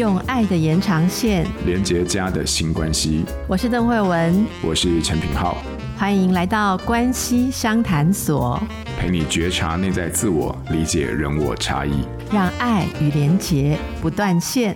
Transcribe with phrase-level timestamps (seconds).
[0.00, 1.46] 用爱的延长线。
[1.66, 3.22] 连接家的新关系。
[3.46, 5.58] 我是邓慧文，我是陈品浩，
[5.94, 8.58] 欢迎来到关系商谈所，
[8.98, 11.92] 陪你觉察内在自我，理解人我差异，
[12.32, 14.74] 让爱与连结不断线。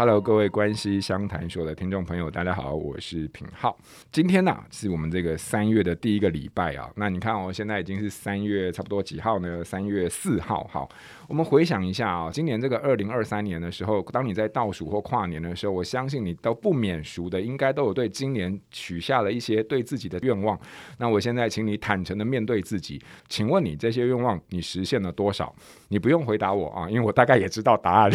[0.00, 3.76] Hello，各位关系相谈所的听众朋友，大家好，我是品浩。
[4.10, 6.90] 今天呢、是我们这个三月的第一个礼拜啊。
[6.96, 9.62] 那你看哦，现在已经是三月差不多几号呢？
[9.62, 10.66] 三月四号。
[10.72, 10.88] 好，
[11.28, 20.58] 我们回想一下啊，今年这个二零二三年的时候，当你在倒数或跨年的时候，我相信你都不免俗的，应该都有对今年许下了一些对自己的愿望。
[20.96, 25.54] 那我现在请你坦诚的面对自己，请问你这些愿望你实现了多少？
[25.88, 28.10] 你不用回答我啊，因为我大概也知道答案。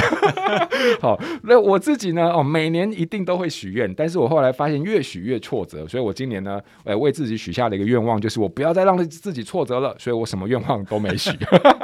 [1.00, 1.75] 好，那我。
[1.76, 11.30] 我自己呢，哦，每年一定都会许愿，但是我后来发现越许越挫折，所以我今年呢，呃，为自己许下了一个愿望，就是我不要再让自己挫折了，所以我什么愿望都没许。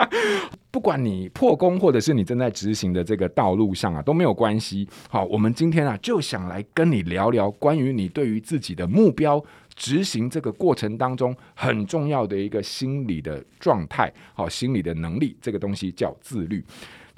[0.71, 4.87] 不管你破功，或者是你正在执行的这个道路上啊，都没有关系。
[5.09, 9.43] 好，我们今天啊，就想来跟你聊聊关于你对于自己的目标
[9.75, 16.63] 执行这个过程当中很重要的一个心理的状态，好，心理的能力，这个东西叫自律。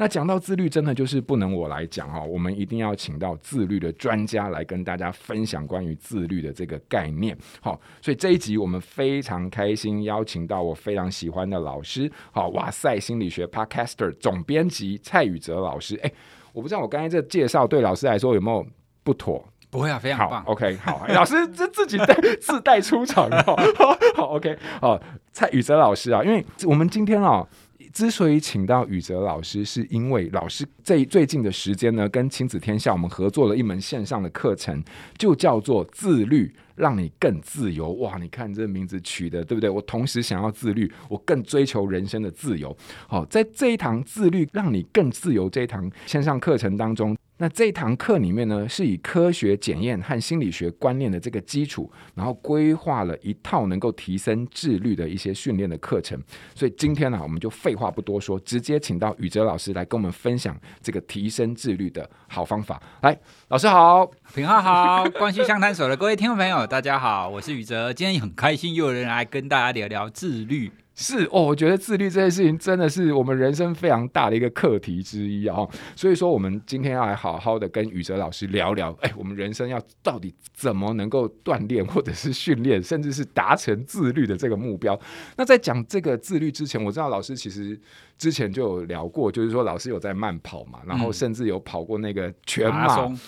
[0.04, 7.38] 那讲到自律，真的就是不能我来讲哈，我们一定要请到自律的专家来跟大家分享关于自律的这个概念。
[7.62, 15.96] 好，所以这一集我们非常开心邀请到我非常喜欢的老师，好，哇塞心理学 Podcaster 总编辑蔡宇哲老师。
[16.04, 16.12] 哎，
[16.52, 18.68] 我不知道我刚才这介绍对老师来说有没有
[19.06, 19.42] 不妥？
[19.70, 20.44] 不会啊，非常棒。
[20.44, 23.58] 好，OK，好，老师这自己带自带出场哦，
[24.18, 27.48] 好，OK，好，蔡宇哲老师啊，因为我们今天啊。
[27.92, 34.84] 之所以请到宇哲老师，是因为老师这最近的时间呢，跟亲子天下我们合作了一门线上的课程，
[35.18, 37.92] 就叫做自律，让你更自由。
[37.94, 39.70] 哇，你看这名字取的对不对？
[39.70, 42.76] 我同时想要自律，我更追求人生的自由。
[43.08, 47.16] 好，在这一堂自律让你更自由这一堂线上课程当中。
[47.38, 56.22] 那这堂课里面呢，是以科学检验和心理学观念的这个基础，然后规划了一套能够提升自律的一些训练的课程。
[56.54, 62.82] 所以今天呢，我们就废话不多说，直接请到宇哲老师来跟我们分享这个提升自律的好方法。
[63.02, 64.06] 来，老师好，
[64.36, 70.72] 品浩好，关系相谈所的各位听众朋友，大家好，我是宇哲，今天很开心又有人来跟大家聊聊自律。
[70.96, 75.68] 是哦，我觉得自律这件事情真的是我们人生非常大的一个课题之一啊。
[75.96, 85.00] 所以说，我们今天要来好好的跟宇哲老师聊聊，哎，我们人生要到底怎么能够锻炼，或者是训练，甚至是达成自律的这个目标。
[85.36, 87.80] 那在讲这个自律之前，我知道老师其实
[88.18, 93.06] 之前就有聊过，就是说老师有在慢跑嘛，然后甚至有跑过那个全马。
[93.06, 93.20] 嗯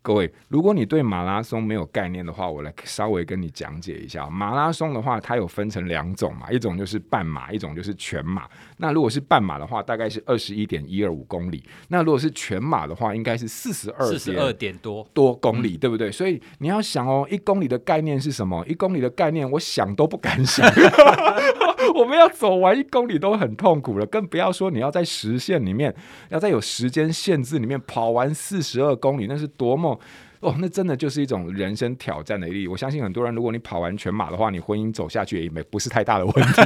[0.00, 4.28] 各位，如果你对马拉松没有概念的话，我来稍微跟你讲解一下。
[4.30, 8.48] 马拉松的话，它有分成两种嘛，一种就是半马，一种就是全马。
[8.78, 11.62] 那如果是半马的话，大概是二十一点一二五公里。
[11.88, 16.10] 那如果是全马的话，应该是四十二四十二点多多公里，对不对？
[16.10, 18.64] 所以你要想哦，一公里的概念是什么？
[18.66, 20.66] 一公里的概念，我想都不敢想。
[21.94, 25.94] 我们要走完一公里都很痛苦了，更不要说你要在时限里面，
[26.28, 29.98] 要在有时间限制里面跑完四十二公里，那是多么
[30.40, 30.54] 哦！
[30.60, 32.68] 那真的就是一种人生挑战的意义。
[32.68, 36.62] 我相信很多人，如果你跑完全马的话，你婚姻走下去也没不是太大的问题。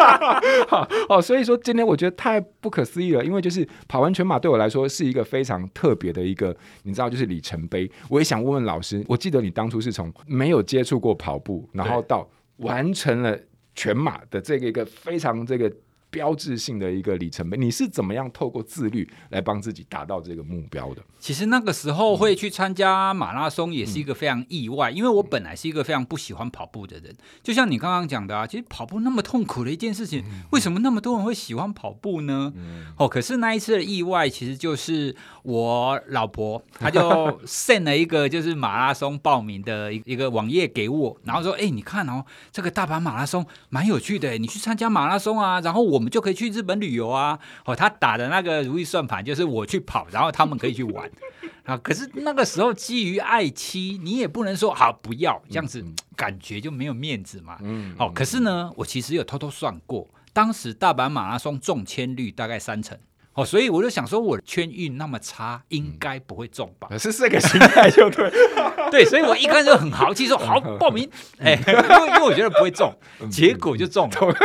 [0.68, 7.90] 好，哦，所以说今天我觉得太不可思议了，因为就是跑完全马对我来说是一个非常特别的一个，你知道，就是里程碑。
[8.10, 12.28] 我也想问问老师，我记得你当初是从没有接触过跑步，然后到
[12.58, 13.38] 完成了。
[13.76, 15.70] 全马的这个一个非常这个
[16.16, 21.02] 标志性的一个里程碑，你是怎么样透过自律来帮自己达到这个目标的？
[21.20, 27.14] 其实那个时候会去参加马拉松也是一个非常意外，嗯、因为我本来是一个非常不喜欢跑步的人。
[27.42, 32.50] 就像你刚刚讲的啊，其实跑步那么痛苦的一件事情，嗯、为什么那么多人会喜欢跑步呢？
[32.56, 37.00] 嗯、哦，可是那一次的意外其实就是我老婆，她就
[37.44, 47.38] send 了一个就是马拉松报名的一一个网页给我，然后说：“哎，你看哦，这个大阪马拉松蛮有趣的，你去参加马拉松啊，然后我们。”就可以去日本旅游啊！
[47.66, 51.10] 哦，他打的那个如意算盘就是我去跑，然后他们可以去玩
[51.66, 51.76] 啊。
[51.76, 55.84] 可是那个时候基于爱妻，你也不能说好不要这样子，
[56.16, 57.58] 感觉就没有面子嘛。
[57.60, 57.94] 嗯。
[57.98, 62.96] 哦，可是呢，我其实有偷偷算过，当时大阪马拉松中签率大概三成。
[63.36, 66.88] 哦，所以我就想说，我的签运那么差，应该不会中吧？
[66.98, 68.32] 是这个心态就对。
[68.90, 72.92] 对，所以我一开始就很豪气说好报名， 哎，因为因为我觉得不会中，
[73.30, 74.36] 结果就中了。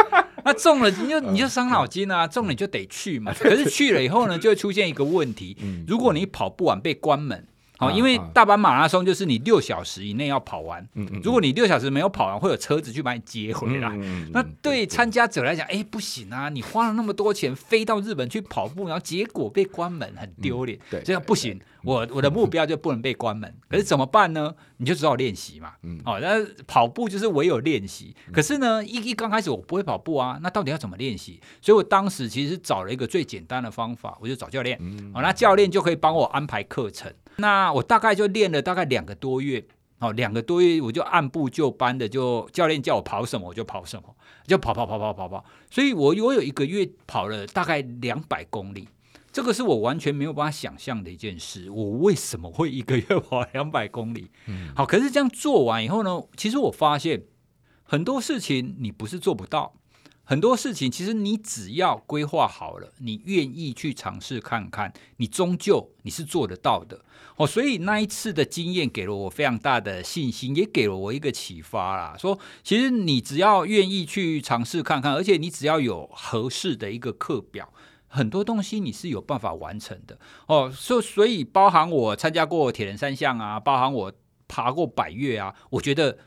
[0.43, 2.27] 那中了，你就你就伤脑筋啊！
[2.27, 3.31] 中了你就得去嘛。
[3.39, 5.55] 可是去了以后呢，就会出现一个问题：
[5.87, 7.45] 如果你跑不完被关门，
[7.81, 10.87] 好，因为大阪马拉松就是你六小时以内要跑完。
[10.93, 11.21] 嗯嗯。
[11.23, 13.89] 如果你六小时没有跑完，会有车子去把你接回来。
[13.93, 14.29] 嗯。
[14.31, 16.47] 那对参加者来讲，哎，不行啊！
[16.49, 20.77] 你花了那么多钱飞到日本去跑步，然后结果被关门，很丢脸。
[20.91, 21.01] 对。
[21.01, 23.51] 这样不行，我我的目标就不能被关门。
[23.67, 24.53] 可是怎么办呢？
[24.77, 25.73] 你就只好练习嘛。
[25.81, 25.99] 嗯。
[26.05, 28.15] 哦，那跑步就是唯有练习。
[28.31, 31.41] 可是呢，一一刚开始我不会跑步啊，那到底要怎么练习？
[31.61, 34.77] 所以我当时其实找了一个最简单的方法，我就找教练。
[34.79, 35.11] 嗯。
[35.15, 37.11] 哦，那教练就可以帮我安排课程。
[37.37, 39.65] 那我大概就练了大概两个多月，
[39.99, 45.45] 哦，两个多月我就按部就班的，就教练叫我跑什么我就跑什么，就跑跑跑跑跑跑。
[45.69, 48.87] 所以我我有一个月跑了大概两百公里，
[49.31, 51.69] 这个是我完全没有办法想象的一件事。
[51.69, 54.29] 我为什么会一个月跑两百公里？
[54.47, 57.23] 嗯，好，可是这样做完以后呢，其实我发现
[57.83, 59.73] 很多事情你不是做不到。
[60.31, 67.03] 很多事情，其实你只要规划好了，你愿意去尝试看看，你终究你是做得到的
[67.35, 67.45] 哦。
[67.45, 72.15] 所以那一次的经验给了我非常大的信心，也给了我一个启发啦。
[72.17, 77.73] 说其实你只要愿意去尝试看看，而且你只要有合适的一个课表，
[78.07, 80.17] 很多东西你是有办法完成的
[80.47, 80.71] 哦。
[80.73, 84.13] 所所以包含我参加过铁人三项啊，包含我
[84.47, 86.17] 爬过百岳啊，我觉得。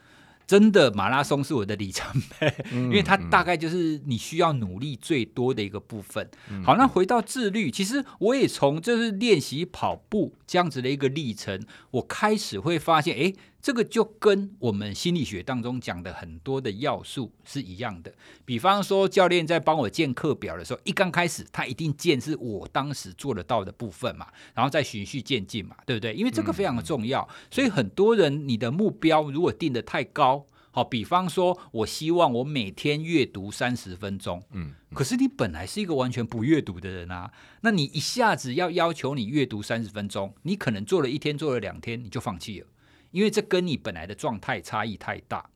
[0.46, 6.29] 真的马拉松是我的里程碑，因为它大概就是你需要努力最多的一个部分。
[6.64, 13.32] 好，那回到自律，其实我也从就是练习跑步这样子的一个历程，我开始会发现，哎。
[13.64, 18.12] 这个就跟我们心理学当中讲的很多的要素是一样的。
[18.44, 26.12] 比方说，教练在帮我建课表的时候，一刚开始他一定建是我当时做得到的部分嘛，然后再循序渐进嘛，对不对？
[26.12, 27.26] 因为这个非常的重要。
[27.50, 37.32] 所以很多人你的目标如果定得太高，好，比方说我希望我每天阅读三十分钟，嗯，可是你本来是一个完全不阅读的人啊，
[37.62, 42.67] 那你一下子要要求你阅读三十分钟，你可能做了一天，做了两天，你就放弃了。
[43.14, 45.49] 因为这跟你本来的状态差异太大，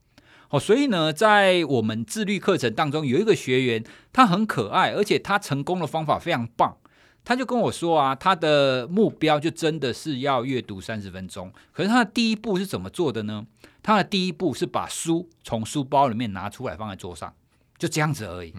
[0.47, 3.83] 好，所以呢，在我们自律课程当中，有一个学员，
[4.13, 6.77] 他很可爱，而且他成功的方法非常棒。
[7.25, 11.53] 他就跟我说啊，他的目标就真的是要阅读三十分钟。
[11.73, 13.45] 可是他的第一步是怎么做的呢？
[13.83, 17.35] 他的第一步是把书从书包里面拿出来放在桌上，
[17.77, 18.55] 就这样子而已。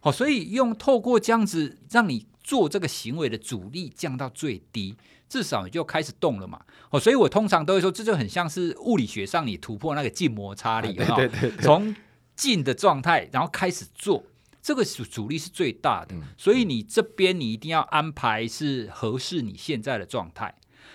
[0.00, 4.96] 好，所以用透过这样子让你做这个行为的阻力降到最低。
[5.28, 6.60] 至少你就开始动了嘛，
[6.90, 11.16] 哦，所以我通常都会说，这就很像是物理学上你突破那个静摩擦力，哈，
[11.62, 11.94] 从
[12.34, 14.24] 静的状态，然后开始做，
[14.60, 20.52] 这个阻阻力是最大的，所以你这边你一定要安排是合适你现在的状态，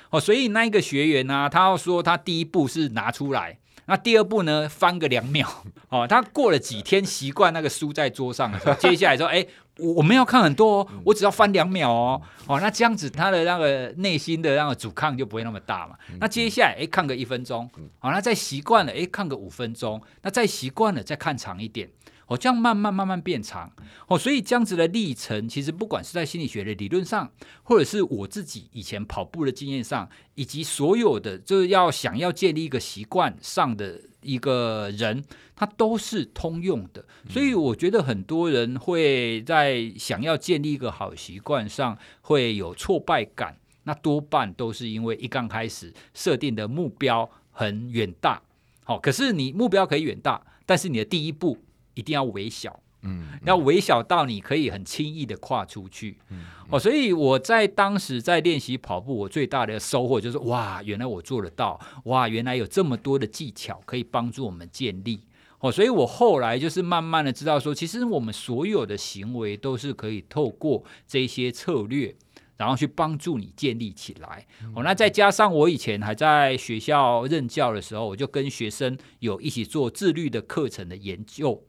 [0.09, 3.59] 哦，所以那一个学员呢，他要说他第一步是拿出来。
[3.87, 4.67] 那第二步呢？
[4.67, 5.47] 翻个两秒
[5.89, 6.07] 哦。
[6.07, 9.45] 他过了几天习惯那个书在桌上的时候，接下来说：“哎，
[9.79, 15.95] 我我没有看很多哦，我只要翻两秒哦。”哦，那这样子他的那个内心的那个阻抗就不会那么大嘛。
[16.19, 17.69] 那接下来哎，看个一分钟，
[17.99, 21.89] 好，那再习惯了哎，看个五分钟，那再习惯了再看长一点。
[22.27, 23.71] 哦，这样慢慢慢慢变长
[24.07, 27.31] 哦，所以这样子的历程，其实不管是在心理学的理论上，
[27.61, 35.23] 或者是我自己以前跑步的经验上，以及所有的就是要想要建立一个习惯上的一个人，
[35.55, 37.05] 他都是通用的。
[37.29, 48.41] 所以我觉得很多人会在想要建立一个好习惯上会有挫败感，那多半都是因为一刚开始设定的目标很远大。
[48.83, 51.59] 好，可是你目标可以远大，但是你的第一步。
[51.95, 65.21] 一定要微小，嗯，要微小到你可以很轻易的跨出去，嗯，哦，所以我在当时在练习跑步，我最大的收获就是哇，原来我做得到，哇，原来有这么多的技巧可以帮助我们建立，
[65.59, 72.15] 哦，所以我后来就是慢慢的知道说，其实我们所有的行为都是可以透过这些策略，
[72.57, 81.63] 然后去帮助你建立起来，哦，那再加上我以前还在学校任教的时候，我就跟学生有一起做自律的课程的研究。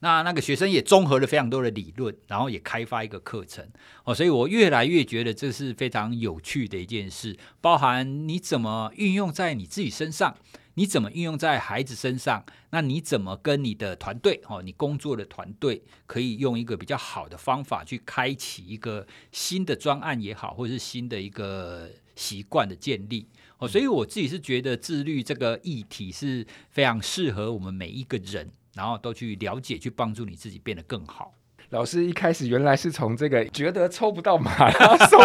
[0.00, 3.68] 那那个学生也综合了非常多的理论，然后也开发一个课程
[4.04, 10.36] 哦，所以我越来越觉得这是非常有趣的一件事，包含你怎么运用在你自己身上，
[10.74, 23.26] 你怎么运用在孩子身上，那你怎么跟你的团队哦，你工作的团队可以用一个比较好的方法去开启一个新的专案也好，或者是新的一个习惯的建立
[23.58, 28.48] 哦，所以我自己是觉得自律这个议题是非常适合我们每一个人。
[28.78, 31.34] 然后都去了解，去帮助你自己变得更好。
[31.70, 35.20] 老师一开始原来是从这个觉得抽不到马 拉松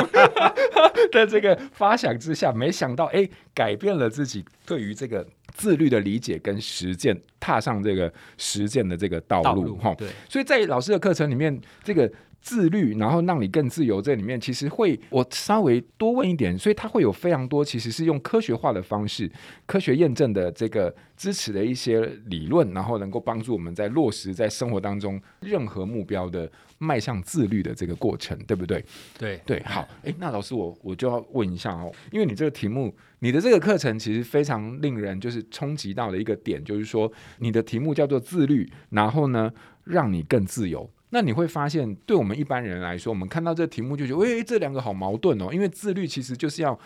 [1.12, 9.94] 的这个发想之下，没想到哎，改变了自己对于这个自律的理解跟实践，踏上这个实践的这个道路哈。
[9.96, 12.12] 对，所以在老师的课程里面，这个
[12.44, 19.32] 自律，然后让你更自由，这里面其实会我稍微多问一点，所以它会有非常多其实是用科学化的方式、
[19.66, 28.84] 科学验证的这个支持的一些理论，然后能够帮助我们在落实在生活当中任何目标的迈向自律的这个过程，对不对？
[29.18, 37.10] 对对，好，诶，那老师我我就要问一下哦，因为你这个题目，你的这个课程其实非常令人就是冲击到的一个点，就是说
[37.40, 39.50] 你的题目叫做自律，然后呢，
[39.86, 40.90] 让你更自由。
[41.14, 45.54] 那你会发现，对我们一般人来说，我们看到这个题目就觉得，诶，这两个好矛盾哦。
[45.54, 46.78] 因为自律其实就是要，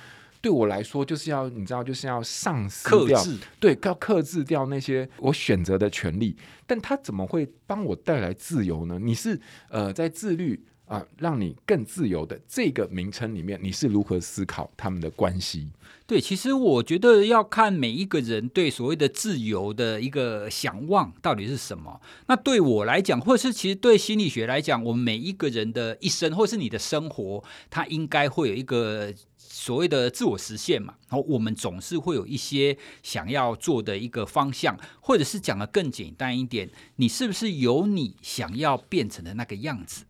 [0.41, 6.35] 对我来说就是要，你知道，就是要丧失掉，克，对，要克制掉那些我选择的权利。
[6.65, 8.99] 但他怎么会帮我带来自由呢？
[9.01, 15.67] 你是呃，在自律啊，让你更自由的这个名称里面，你是如何思考他们的关系？
[16.05, 21.99] 对，其实我觉得要看每一个人对所谓的自由的一个想望到底是什么。
[22.27, 30.93] 那对我来讲，或者是其实对心理学来讲，我们每一个人的一生，或是你的生活，它应该会有一个所谓的自我实现嘛。
[31.09, 40.05] 然后我们总是会有一些想要做的一个方向，或者是讲得更简单一点，你是不是有你想要变成的那个样子？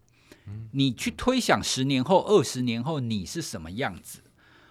[0.71, 4.19] 你去推想十年后、二十年后你是什么样子？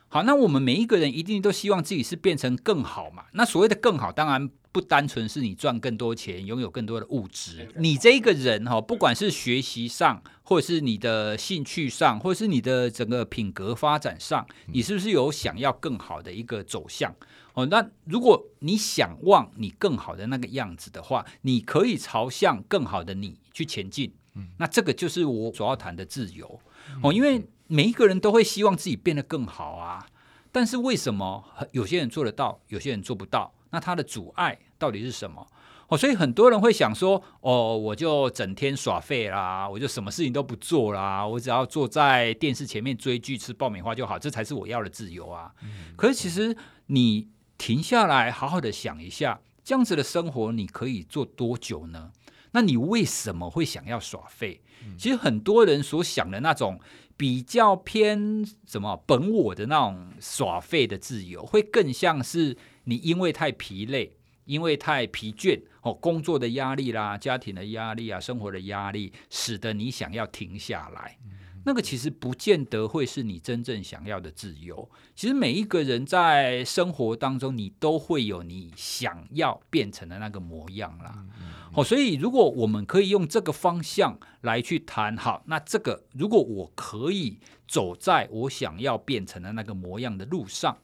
[0.08, 3.24] 好，那我们每一个人一定都希望自己是变成更好嘛？
[3.32, 7.68] 那所谓的更好，当然不单纯是你赚更多钱、拥有更多的物质。
[7.76, 17.12] 你这一个人哈，不管是学习上，或者是你的兴趣上，或者是你的整个品格发展上，你是不是有想要更好的一个走向？
[17.54, 24.12] 哦，那如果你想望你更好的那个样子的话，你可以朝向更好的你去前进。
[24.58, 26.60] 那这个就是我所要谈的自由
[27.02, 27.46] 哦，因为。
[27.68, 30.06] 每一个人都会希望自己变得更好啊，
[30.52, 33.52] 但是为什么有些人做得到，有些人做不到？
[33.70, 35.44] 那他的阻碍到底是什么？
[35.88, 45.52] 哦，所以很多人会想说：哦，我就整天耍废啦，我就什么事情都不做啦，我只要坐在电视前面追剧、吃爆米花就好，这才是我要的自由啊。
[45.64, 45.92] 嗯。
[45.96, 47.26] 可是其实你
[47.58, 52.12] 停下来，好好的想一下，这样子的生活你可以做多久呢？
[52.56, 54.62] 那你为什么会想要耍废？
[54.96, 56.80] 其实很多人所想的那种。
[57.18, 71.16] 比较偏什么本我的那种耍废的自由，会更像是你因为太疲累，因为太疲倦哦，工作的压力啦，家庭的压力啊，生活的压力，使得你想要停下来。
[71.66, 74.88] 那个其实不见得会是你真正想要的自由。
[75.16, 81.26] 其实每一个人在生活当中，你都会有你想要变成的那个模样啦。
[81.74, 90.78] 哦，所以如果我们可以用这个方向来去谈，好，那这个如果我可以走在我想要变成的那个模样的路上，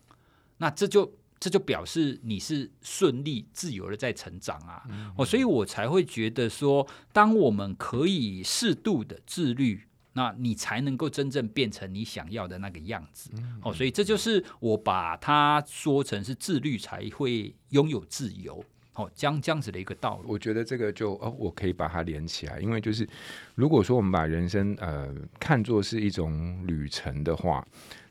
[0.59, 4.83] 那这就这就表示你是顺利自由的在成长啊。
[5.17, 9.85] 哦，所以我才会觉得说，当我们可以适度的自律。
[10.15, 13.31] 那你才能够真正变成你想要的那个样子，
[13.63, 18.63] 哦，所以这就是我把它说成是自律才会拥有自由，
[18.95, 20.25] 哦，这样这样子的一个道理。
[20.27, 23.09] 我觉得这个就哦，我可以把它连起来，因为就是
[23.55, 27.67] 如果说我们把人生呃看作是一种旅程的话，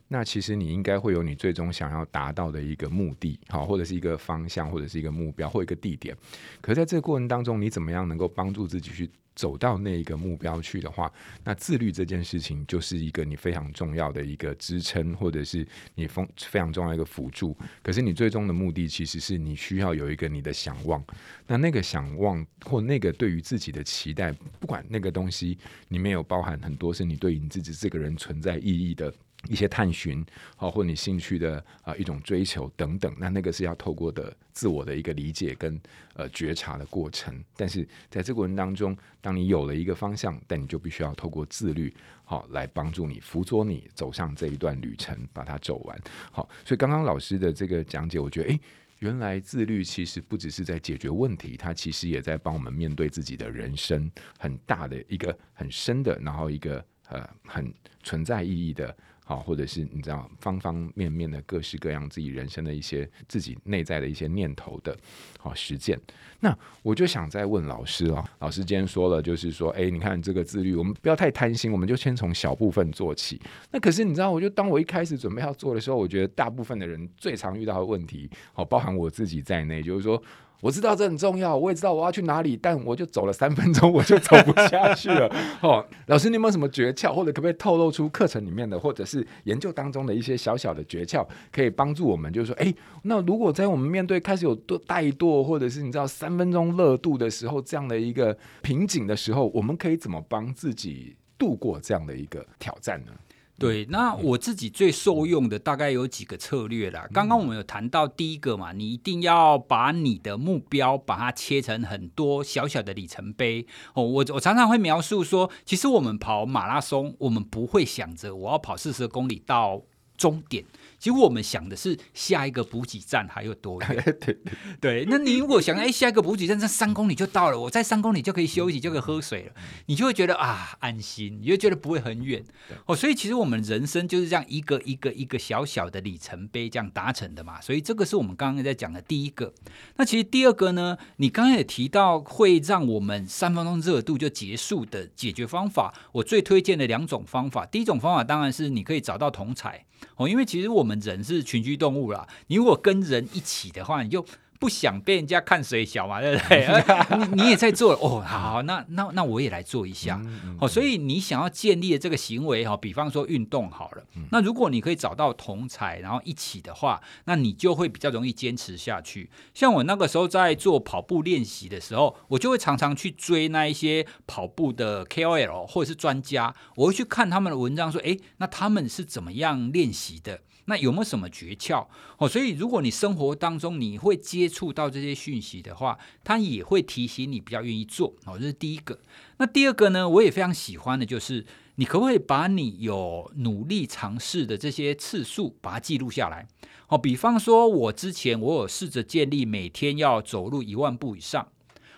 [0.08, 6.14] 那其实你应该会有你最终想要达到的一个目的，好，或者是一个方向，或者是一个目标，或一个地点。
[6.60, 11.12] 可是在这个过程当中，你怎么样能够帮助自己去走到那一个目标去的话，
[11.44, 17.56] 那自律这件事情就是一个你非常重要的一个支撑，或者是你非非常重要一个辅助。
[17.82, 21.02] 可是你最终的目的其实是你需要有一个你的想望，
[21.46, 25.58] 那那个想望或那个对于自己的期待，不管那个东西
[25.88, 29.12] 里面有包含很多是你对你自己这个人存在意义的。
[29.48, 30.24] 一些探寻，
[30.56, 35.80] 好，或你兴趣的啊一种追求等等，那那个是要透过的自我的一个理解跟
[36.14, 37.42] 呃觉察的过程。
[37.56, 41.92] 但是在这个过程当中，当你有了一个方向，但你就必须要透过自律，
[42.24, 46.00] 好来帮助你辅佐你走上这一段旅程，把它走完。
[46.30, 48.60] 好，所以刚刚老师的这个讲解，我觉得，诶，
[49.00, 54.08] 原来自律其实不只是在解决问题，它其实也在帮我们面对自己的人生
[54.38, 58.96] 很大的一个很深的，然后一个呃很存在意义的。
[59.32, 64.94] 好，或者是你知道方方面面的各式各样自己人生的一些自己内在的一些念头的，
[65.38, 65.98] 好实践。
[66.40, 73.40] 那我就想再问老师啊，老师今天说了，就是说，哎，你看这个自律，我们不要太贪心，我们就先从小部分做起。
[73.70, 80.22] 那可是你知道，我就当我一开始准备要做的时候，我觉得大部分的人最常遇到的问题，好，包含我自己在内，就是说。
[80.62, 85.28] 我知道这很重要，我也知道我要去哪里，但我就走了三分钟，我就走不下去了。
[85.60, 92.32] 哦，老师，你有没有什么诀窍，或者可不可以透露出课程里面的，或者是研究当中的一些小小的诀窍，可以帮助我们？
[92.32, 101.16] 就是说，哎，那如果在我们面对开始有多怠惰，或者是你知道三分钟热度的时候，这样的一个瓶颈的时候，我们可以怎么帮自己？
[101.38, 103.10] 度过这样的一个挑战呢？
[103.58, 107.06] 对，那我自己最受用的大概有几个策略啦。
[107.12, 114.02] 刚刚我们有谈到第一个嘛，你一定要把你的目标把它切成很多小小的里程碑哦。
[114.02, 119.82] 我我常常会描述说，其实我们跑马拉松，我们不会想着我要跑四十公里到
[120.16, 120.64] 终点。
[121.02, 124.18] 其实我们想的是下一个补给站还有多远？
[124.80, 129.52] 对那你如果想哎，下一个补给站在三公里就到了，我在三公里就可以休息，就可以喝水了，
[129.86, 132.44] 你就会觉得啊安心，你就觉得不会很远
[132.86, 132.94] 哦。
[132.94, 137.60] 所以其实我们人生就是这样一个一个一个小小的里程碑这样达成的嘛。
[137.60, 139.52] 所以这个是我们刚刚在讲的第一个。
[139.96, 149.80] 那其实第二个呢，你刚刚也提到会让我们三分钟热度就结束的解决方法，我最推荐的两种方法，第一种方法当然是你可以找到同侪。
[150.16, 154.24] 哦，因为其实我们人是群居动物啦，你如果跟人一起的话，你就
[154.62, 156.68] 不想被人家看水小嘛， 对不对？
[157.34, 160.22] 你你也在做哦，好，那那那我也来做一下。
[160.60, 169.28] 哦，所以你想要建立的这个行为哈，比方说运动好了，那如果你可以找到同才，然后一起的话，那你就会比较容易坚持下去。
[169.52, 180.42] 像我那个时候在做跑步练习的时候，我就会常常去追那一些跑步的 KOL 或者是专家，我会去看他们的文章，说，哎，那他们是怎么样练习的？
[180.66, 181.86] 那有没有什么诀窍？
[182.18, 188.14] 哦，所以如果你生活当中你会接触到这些讯息的话，它也会提醒你比较愿意做。
[188.24, 188.98] 哦，这是第一个。
[189.38, 190.08] 那第二个呢？
[190.08, 196.46] 我也非常喜欢的就是，你可不可以把你有努力尝试的这些次数，把它记录下来？
[196.88, 201.48] 哦，比方说，我之前我有试着建立每天要走路一万步以上。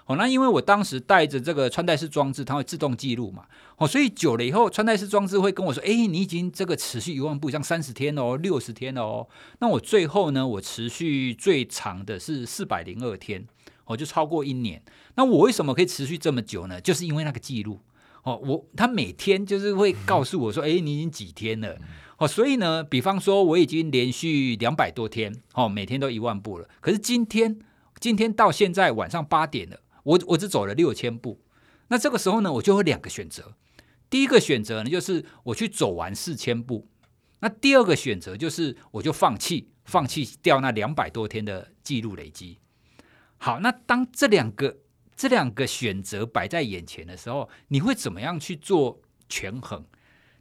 [0.06, 3.46] 哦，那因为我当时带着这个穿戴式装置，它会自动记录嘛。
[3.76, 9.26] 哦，所以久了以后，穿戴式装置会跟我说：“哎，你已经这个持续一万步以上三十天哦，六十天哦。”
[9.60, 13.46] 那我最后呢，我持续最长的是四百零二天，
[13.86, 14.82] 哦，就超过一年。
[15.14, 16.78] 那我为什么可以持续这么久呢？
[16.78, 17.80] 就是因为那个记录。
[18.24, 21.76] 哦，我他每天就是会告诉我说：“哎，你已经几天了？”
[22.18, 26.68] 哦，所以呢，比方说我已经连续两百多天，哦，每天都一万步了。
[26.80, 27.58] 可是今天，
[27.98, 29.78] 今天到现在晚上八点了。
[30.04, 31.40] 我我只走了六千步，
[31.88, 33.54] 那这个时候呢，我就有两个选择。
[34.08, 36.86] 第一个选择呢，就是我去走完四千步；
[37.40, 42.58] 那第二个选择就是我就放弃，放弃掉那两百多天的记录累积。
[43.38, 44.78] 好，那当这两个
[45.16, 49.84] 这两个选择摆在眼前的时候，你会怎么样去做权衡？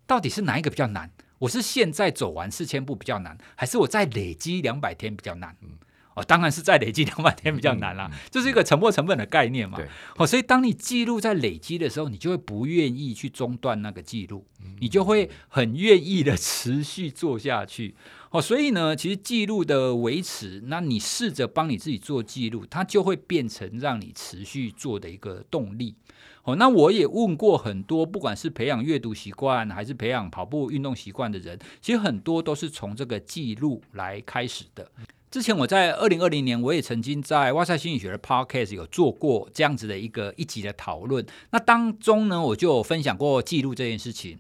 [0.06, 1.10] 到底是哪一个比较难？
[1.40, 5.58] 我是现在走完四千步比较难，还是我再累积两百天比较难？
[6.16, 9.78] 哦，当然是再累积两百天比较难啦，这是一个沉没成本的概念嘛。
[9.78, 17.96] 对哦，所以当你记录在累积的时候，你就会不愿意去中断那个记录，嗯、你就会很愿意的持续做下去。
[18.30, 25.96] 哦，所以呢，其实记录的维持，那你试着帮你自己做记录，它就会变成让你持续做的一个动力。
[26.44, 34.92] 哦，那我也问过很多，不管是培养阅读习惯，还是培养跑步运动习惯的人，其实很多都是从这个记录来开始的。
[35.34, 41.26] 之前我在二零二零年，我也曾经在哇塞心理学的 Podcast 有做过这样子的一个一集的讨论。
[41.50, 44.38] 那当中呢，我就分享过记录这件事情。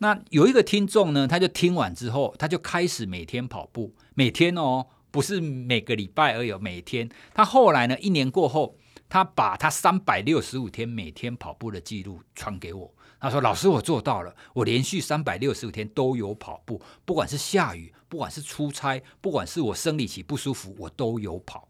[0.00, 7.08] 那有一个听众呢，他就听完之后，他就开始每天跑步，每天哦，不是每个礼拜而已，每天。
[7.32, 8.76] 他后来呢，一年过后，
[9.08, 12.94] 他把他三百六十五天每天跑步的记录传给我。
[13.24, 21.66] 他说：“老师，我做到了，我连续三百六十五天都有跑步，不管是下雨，不管是出差，不管是我生理期不舒服，我都有跑。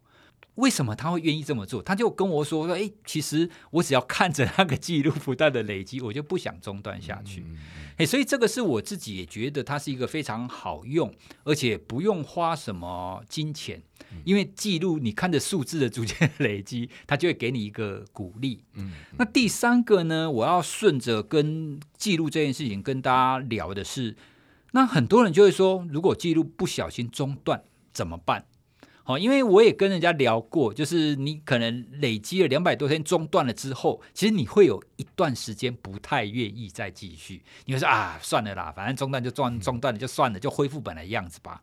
[0.56, 1.82] 为什么他会愿意这么做？
[1.82, 7.44] 他就跟我说说，诶，其实我只要看着那个记录不断的累积，我就不想中断下去。
[7.96, 11.12] 诶，所以这个是我自己也觉得它是一个非常好用，
[11.44, 13.82] 而且不用花什么金钱。”
[14.24, 18.62] 因为记录，你看着数字的逐渐累积，它就会给你一个鼓励。
[18.74, 24.14] 嗯，那第三个呢，我要顺着跟记录这件事情跟大家聊的是，
[24.70, 28.46] 那很多人就会说，如果记录不小心中断怎么办？
[29.06, 41.62] 好，因为我也跟人家聊过，就是你可能累积了两百多天中断了之后，其实你会有一段时间不太愿意再继续，你会说啊，算了啦，反正中断就中中断了就算了，就恢复本来样子吧。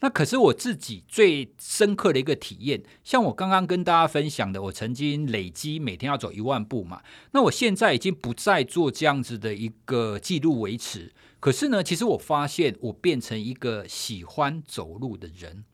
[0.00, 7.02] 那可是我自己最深刻的一个体验，像我刚刚跟大家分享的，我曾经累积每天要走一万步嘛。
[7.32, 11.12] 那我现在已经不再做这样子的一个记录维持。
[11.40, 15.64] 可是呢，其实我发现我变成一个喜欢走路的人，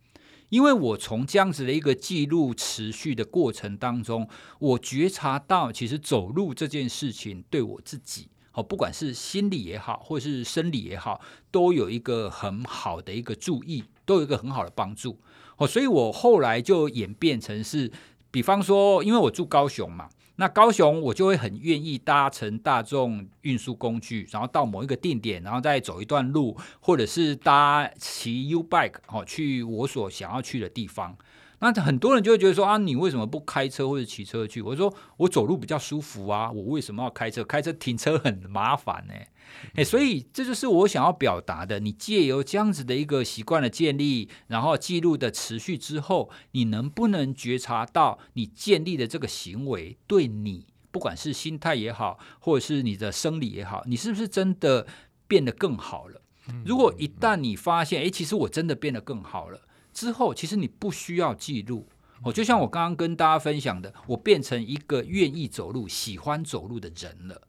[0.54, 4.28] 因为我从这样子的一个记录持续的过程当中，
[4.60, 8.28] 我觉察到其实走路这件事情对我自己。
[8.52, 15.18] 哦，不管是心理也好，或是生理也好，都有一个很好的一个注意，都有一个很好的帮助。
[15.56, 17.90] 哦，所以我后来就演变成是，
[18.30, 31.16] 比方说，因为我住高雄嘛，那高雄我就会很愿意搭乘大众运输工具，然后到某一个定点，然后再走一段路，或者是搭骑 U bike 哦，去我所想要去的地方。
[31.64, 34.60] 那很多人就会觉得说啊，你为什么不开车或者骑车去？
[34.60, 37.42] 我说我走路比较舒服啊，我为什么要开车？
[37.42, 39.28] 开车停车很麻烦呢、欸。
[39.76, 41.80] 哎，所以这就是我想要表达的。
[41.80, 54.86] 你借由这样子的一个习惯的建立，然后记录的持续之后，你能不能觉察到你建立的这个行为对你，不管是心态也好，或者是你的生理也好，你是不是真的
[55.26, 56.20] 变得更好了？
[56.64, 59.60] 如果一旦你发现，哎，其实我真的变得更好了
[59.94, 61.88] 之后，其实你不需要记录。
[62.22, 67.48] 哦，就像我刚刚跟大家分享的，我变成一个愿意走路、喜欢走路的人了。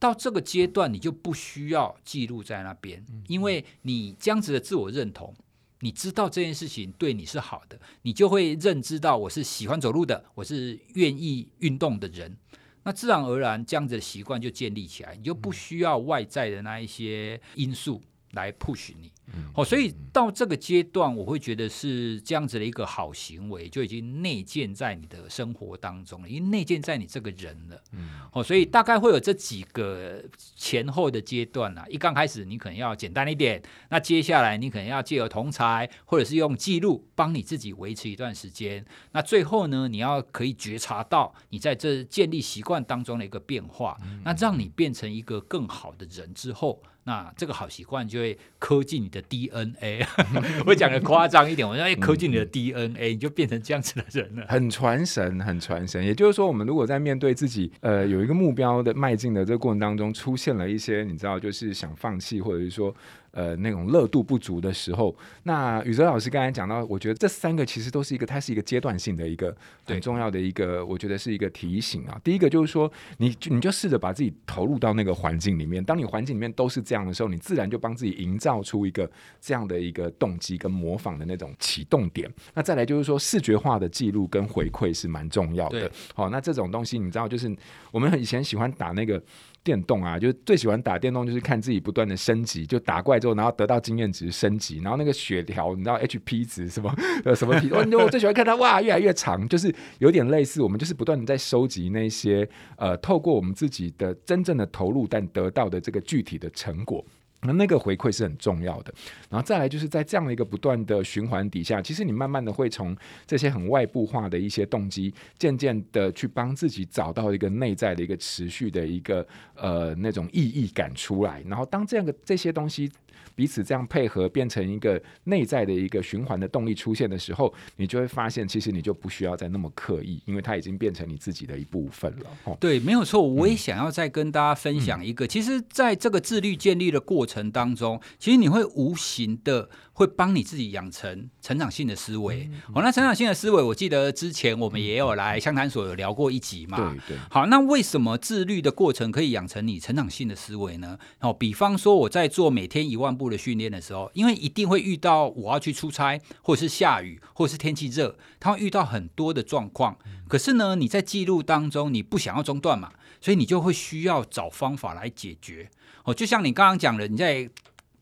[0.00, 5.34] 到这个阶段，你就不需要记录在那边，因为你这样子的自我认同，
[5.80, 12.36] 你知道这件事情对你是好的，你就会认知到我是喜欢走路的，我是愿意运动的人，
[12.84, 19.12] 那自然而然这样子的习惯就建立起来，你就不需要外在的那一些因素来 push 你。
[19.54, 27.82] 哦，所以到这个阶段，我会觉得是这样子的一个好行为，就已经内建在你的生活当中了，因为内建在你这个人了。
[27.92, 30.22] 嗯哦，所以大概会有这几个
[30.56, 31.84] 前后的阶段啊。
[31.88, 38.84] 一刚开始，你可能要简单一点，那接下来你可能要借由同才，或者是用记录帮你自己维持一段时间。
[39.12, 46.82] 那最后呢，你要可以觉察到你在这建立习惯当中的一个变化，那让你变成一个更好的人之后。
[47.08, 50.06] 那这个好习惯就会刻进你的 DNA，
[50.66, 56.04] 我讲的夸张一点，我说哎，刻进你的 DNA，你就变成这样子的人了，很传神，很传神。
[56.04, 62.94] 也就是说，我们如果在面对自己呃有一个目标的迈进的这个过程当中，出现了一些你知道，就是想放弃，或者是说。
[63.30, 72.18] 呃，那种热度不足的时候，那宇哲老师刚才讲到，我觉得这三个其实都是一个，它是一个阶段性的一个很重要的一个，我觉得是一个提醒啊。
[72.24, 79.08] 第一个就是说，你你就试着把自己投入到那个环境里面，当你环境里面都是这样的时候，你自然就帮自己营造出一个
[79.40, 82.28] 这样的一个动机跟模仿的那种启动点。
[82.54, 85.90] 那再来就是说，视觉化的记录跟回馈是蛮重要的。
[86.14, 87.54] 好，那这种东西你知道，就是
[87.92, 89.22] 我们以前喜欢打那个。
[89.68, 96.90] 电动啊，就是最喜欢打电动，就是看自己不断的升级，就打怪之后，然后得到经验值升级，然后那个血条，你知道 HP 值什么
[97.26, 107.04] 呃什么我我最喜欢看它哇越来越长，就是有点类似我们就是不断的在收集那些呃透过我们自己的真正的投入，但得到的这个具体的成果。
[107.42, 108.92] 那那个回馈是很重要的，
[109.30, 112.96] 然后再来就是在这样的一个不断的循环底下，其实你慢慢的会从
[113.26, 122.90] 这些很外部化的一些动机，渐渐的去帮自己找到一个内在的一个持续的一个呃那种意义感出来，然后当这样的这些东西。
[123.38, 132.26] 彼此这样配合，变成一个内在的一个循环的动力出现的时候，你就会发现，其实你就不需要再那么刻意，因为它已经变成你自己的一部分了。
[132.42, 133.22] 哦，对，没有错。
[133.22, 139.70] 我也想要再跟大家分享一个，嗯、其实，在这个自律建立的过程当中，其实你会无形的。
[139.98, 142.44] 会帮你自己养成成长性的思维。
[142.44, 146.76] 嗯嗯、哦，那成长性的思维，我记得之前我们也有来相谈所有聊过一集嘛。
[146.78, 147.18] 对对。
[147.28, 150.96] 好，那为什么自律的过程可以养成你成长性的思维呢？
[151.18, 159.98] 哦，比方说我在做每天一万步的训练的时候，因为一定会遇到我要去出差，或者是下雨，或者是天气热，它会遇到很多的状况。
[160.28, 165.68] 可是呢，你在记录当中，你不想要中断嘛，所以你就会需要找方法来解决。
[166.04, 167.50] 哦，就像你刚刚讲的，你在。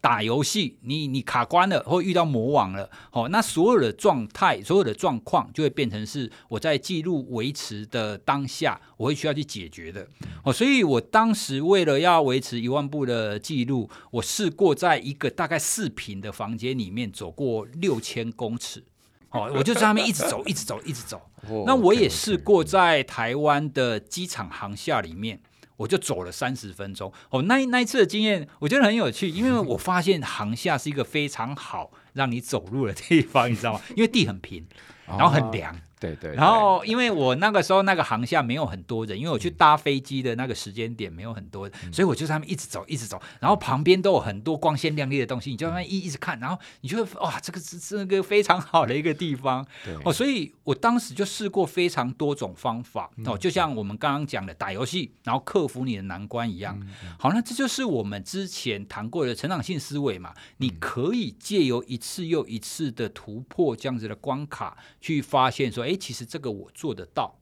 [0.00, 10.06] 打游戏，你你卡关了，或遇到魔王了，哦，那所有的状态、所有的状况就会变成是我在记录维持的当下，我会需要去解决的，
[10.44, 18.84] 哦，所以我当时为了要维持一万步的记录，我试过在一个大概四平的房间里面走过六千公尺，
[19.30, 21.20] 哦， 我就在那边一直走，一直走，一直走。
[21.64, 25.40] 那我也试过在台湾的机场航厦里面。
[25.76, 33.80] 我就走了三十分钟哦，那那一次的经验我觉得很有趣，因为我发现航厦是一个非常好让你走路的地方，你知道吗？
[33.96, 34.66] 因为地很平，
[35.06, 35.74] 然后很凉。
[35.74, 49.66] 哦对，对对，然后因为我那个时候那个航厦没有很多人，因为我去搭飞机的那个时间点没有很多人，嗯、所以我就在那边一直走，一直走，然后旁边都有很多光鲜亮丽的东西，你就在那一一直看，然后你就会哇，这个是这个非常好的一个地方。
[49.84, 49.94] 对。
[50.04, 56.78] 哦，所以我当时就试过非常多种方法哦，就像我们刚刚讲的打游戏，然后克服你的难关一样。
[56.78, 65.95] 嗯、好，那这就是我们之前谈过的成长性思维嘛，你可以借由一次又一次的突破这样子的关卡，去发现说，哎。
[65.96, 67.38] 其实这个我做得到，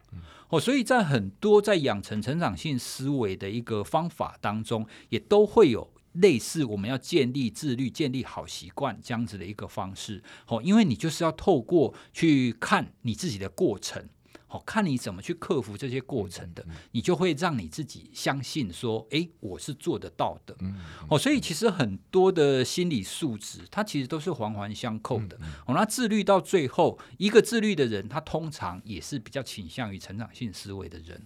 [0.48, 14.08] 哦，所以在很多在养成成长性思维的一个方法当中，也都会有类似我们要建立自律、建立好习惯这样子的一个方式，哦，因为你就是要透过去看你自己的过程，
[14.54, 20.56] 好，看你怎么去克服这些过程的，你就会让你自己相信说，诶，我是做得到的。
[21.08, 25.36] 哦，所以其实很多的心理素质，它其实都是环环相扣的。
[25.66, 31.20] 哦，那自律到最后，一个自律的人，他通常也是比较倾向于成长性思维的人。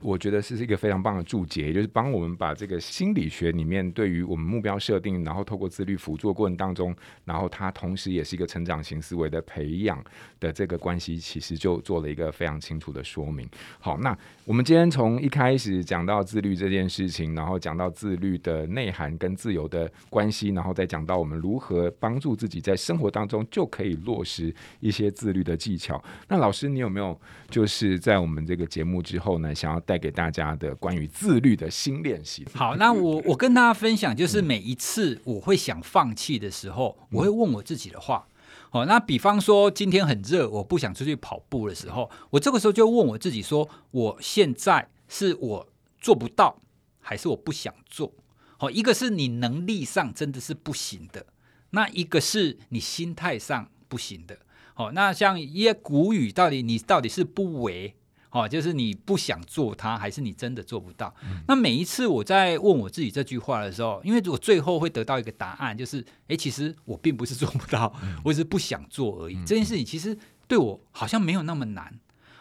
[0.00, 10.02] 我觉得是一个非常棒的注解，就是帮我们把这个心理学里面对于我们目标设定，然后透过自律辅助过程当中，然后它同时也是一个成长型思维的培养
[10.40, 13.46] 的这个关系，其实就做了一个非常清楚的说明。
[13.78, 26.02] 好，那我们今天从一开始讲到自律这件事情，然后讲到自律的内涵跟自由的关系，然后再讲到我们如何帮助自己在生活当中就可以落实一些自律的技巧。
[26.28, 27.18] 那老师，你有没有
[27.50, 32.46] 就是在我们这个节目之后呢，想要带给大家的关于自律的新练习。
[32.54, 38.26] 好，那我我跟大家分享，就是每一次我会想放弃的时候，我会问我自己的话。
[38.70, 45.68] 好，那比方说今天很热，我不想出去跑步的时候，我这个时候就问我自己说：我现在是我
[46.00, 46.60] 做不到，
[47.00, 48.12] 还是我不想做？
[48.58, 51.26] 好，一个是你能力上真的是不行的，
[51.70, 54.38] 那一个是你心态上不行的。
[54.74, 57.94] 好，那像一些古语，到底你到底是不为？
[58.36, 61.14] 哦，就是你不想做它，还是你真的做不到？
[61.22, 69.36] 嗯、那每一次我在问我自己这句话的时候，因为我最后会得到一个答案，就是，哎，其实我并不是做不到，嗯、我只是不想做而已。
[69.36, 70.14] 嗯、这件事情其实
[70.46, 71.98] 对我好像没有那么难。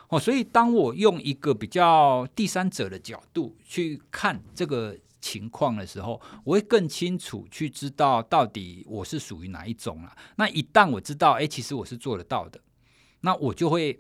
[0.10, 10.14] 哦，所以当我用一个比较第三者的角度去看这个情况的时候，我会更清楚去知道到底我是属于哪一种了。
[10.36, 12.60] 那一旦我知道，哎，其实我是做得到的，
[13.22, 13.98] 那我就会。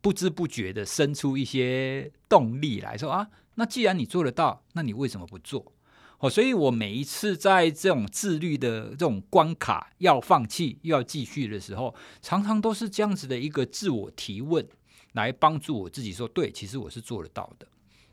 [0.00, 5.72] 不知不觉的生出一些动力来说啊，那既然你做得到，那你为什么不做？
[6.18, 14.66] 哦，所以我每一次在这种自律的这种关卡要放弃又要继续的时候，常常都是这样子的一个自我提问，
[15.12, 17.66] 来帮助我自己说，对，其实我是做得到的。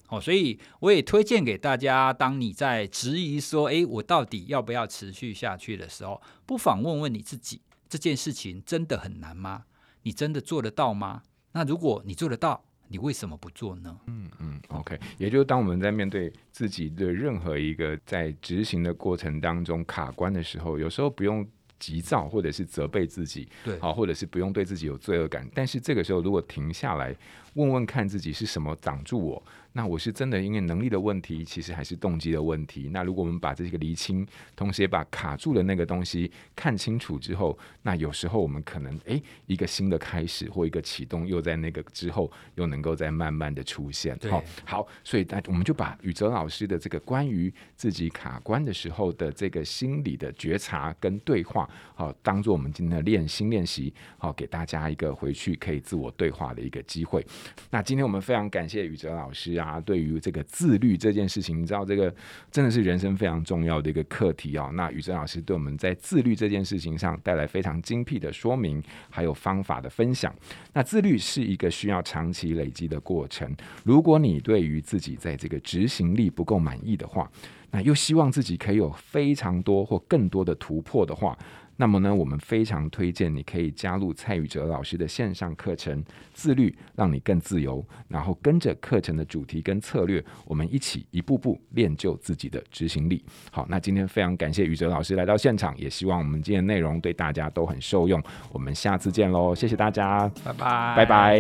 [0.08, 9.66] 哦，所以我也推荐给大家，当你在质疑说，诶，我到底要不要持续下去的时候，不妨问问你自己，这件事情真的很难吗？
[10.04, 11.24] 你真的做得到吗？
[11.58, 14.00] 那如果你做得到，你为什么不做呢？
[14.06, 21.44] 嗯嗯，OK，也就是当我们在面对自己的任何一个在执行的过程当中卡关的时候，有时候不用
[21.80, 25.50] 急躁，或者是责备自己，对，好，或者是不用对自己有罪恶感。
[25.56, 27.16] 但是这个时候，如果停下来
[27.56, 29.44] 问问看自己是什么挡住我。
[29.78, 32.90] 那我是真的因为能力的问题，其实还是动机的问题。
[32.92, 44.18] 那如果我们把这个厘清，同时也把卡住的那个东西看清楚之后，那有时候我们可能诶，一个新的开始或一个启动，又在那个之后又能够再慢慢的出现。
[44.28, 57.24] 好，好，所以那我们就把宇哲老师的这个关于自己卡关的时候的这个心理的觉察跟对话，好，当做我们今天的练心练习，好，给大家一个回去可以自我对话的一个机会。
[57.70, 59.67] 那今天我们非常感谢宇哲老师啊。
[59.68, 62.14] 啊，对于这个自律这件事情，你知道这个
[62.50, 64.70] 真的是人生非常重要的一个课题啊。
[64.74, 70.34] 那宇哲老师对我们在自律这件事情上带来非常精辟的说明，还有方法的分享。
[70.74, 73.54] 那自律是一个需要长期累积的过程。
[73.84, 77.30] 如果你对于自己在这个执行力不够满意的话，
[77.70, 81.38] 那又希望自己可以有非常多或更多的突破的话，
[81.80, 93.24] 那么呢，我们非常推荐你可以加入蔡宇哲老师的线上课程《自律让你更自由》，然后跟着课程的主题跟策略，我们一起一步步练就自己的执行力。
[93.52, 98.22] 好，那今天非常感谢宇哲老师来到现场，也希望我们今天内容对大家都很受用。
[98.52, 101.40] 我们下次见喽，谢谢大家，拜拜，拜拜。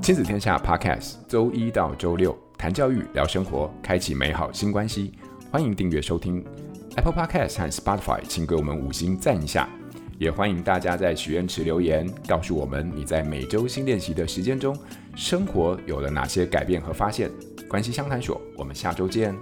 [0.00, 5.12] 亲子天下 Podcast，周一到周六谈教育、聊生活，开启美好新关系。
[5.52, 6.42] 欢迎订阅收听
[6.96, 9.68] Apple Podcast 和 Spotify，请给我们五星赞一下。
[10.18, 14.74] 也欢迎大家在许愿池留言，告诉我们你在每周新练习的时间中，
[15.14, 17.30] 生活有了哪些改变和发现。
[17.68, 19.36] 关系相谈所，我们下周见。